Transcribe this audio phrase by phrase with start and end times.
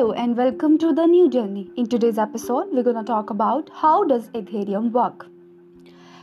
[0.00, 1.70] Hello and welcome to the new journey.
[1.76, 5.26] In today's episode, we're going to talk about how does Ethereum work.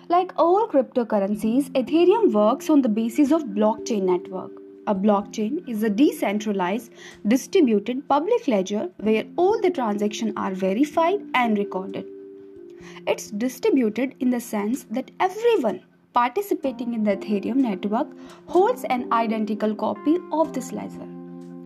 [0.10, 4.50] Like all cryptocurrencies, Ethereum works on the basis of blockchain network.
[4.88, 6.92] A blockchain is a decentralized,
[7.28, 12.08] distributed public ledger where all the transactions are verified and recorded.
[13.06, 18.08] It's distributed in the sense that everyone participating in the Ethereum network
[18.48, 21.17] holds an identical copy of this ledger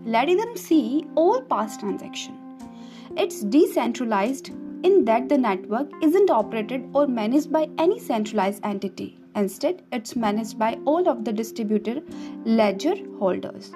[0.05, 2.37] letting them see all past transactions.
[3.17, 4.49] It's decentralized
[4.83, 9.17] in that the network isn't operated or managed by any centralized entity.
[9.35, 12.03] Instead, it's managed by all of the distributed
[12.45, 13.71] ledger holders.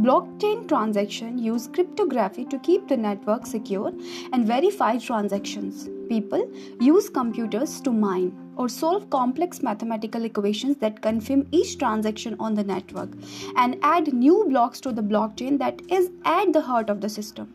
[0.00, 3.92] Blockchain transactions use cryptography to keep the network secure
[4.32, 5.90] and verify transactions.
[6.08, 12.54] People use computers to mine or solve complex mathematical equations that confirm each transaction on
[12.54, 13.10] the network
[13.56, 17.54] and add new blocks to the blockchain that is at the heart of the system.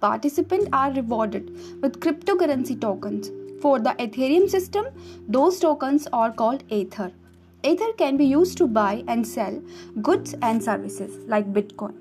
[0.00, 1.50] Participants are rewarded
[1.82, 3.30] with cryptocurrency tokens.
[3.60, 4.86] For the Ethereum system,
[5.28, 7.12] those tokens are called Ether.
[7.64, 9.62] Ether can be used to buy and sell
[10.02, 11.94] goods and services like Bitcoin.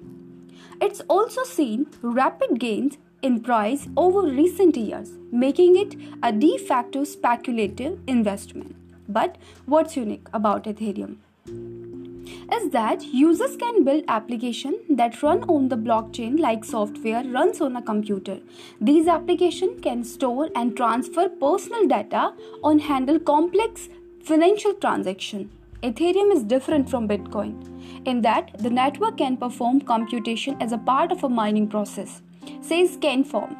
[0.81, 7.05] It's also seen rapid gains in price over recent years, making it a de facto
[7.05, 8.75] speculative investment.
[9.07, 11.17] But what's unique about Ethereum?
[12.51, 17.75] is that users can build applications that run on the blockchain like software runs on
[17.75, 18.39] a computer.
[18.81, 23.89] These applications can store and transfer personal data or handle complex
[24.27, 25.51] Financial transaction.
[25.81, 31.11] Ethereum is different from Bitcoin in that the network can perform computation as a part
[31.11, 32.21] of a mining process,
[32.61, 33.57] says Ken Fromm,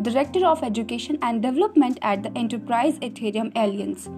[0.00, 4.08] Director of Education and Development at the Enterprise Ethereum Alliance.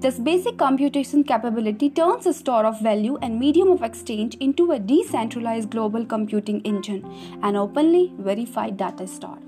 [0.00, 4.78] This basic computation capability turns a store of value and medium of exchange into a
[4.78, 7.02] decentralized global computing engine,
[7.42, 9.38] an openly verified data store.